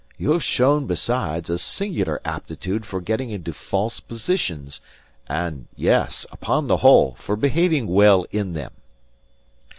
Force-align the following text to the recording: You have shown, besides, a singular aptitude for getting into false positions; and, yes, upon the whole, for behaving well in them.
You 0.17 0.31
have 0.31 0.43
shown, 0.43 0.87
besides, 0.87 1.47
a 1.51 1.59
singular 1.59 2.21
aptitude 2.25 2.87
for 2.87 3.01
getting 3.01 3.29
into 3.29 3.53
false 3.53 3.99
positions; 3.99 4.81
and, 5.29 5.67
yes, 5.75 6.25
upon 6.31 6.65
the 6.65 6.77
whole, 6.77 7.13
for 7.19 7.35
behaving 7.35 7.85
well 7.85 8.25
in 8.31 8.53
them. 8.53 8.71